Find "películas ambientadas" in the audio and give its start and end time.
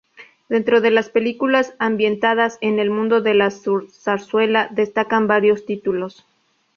1.09-2.57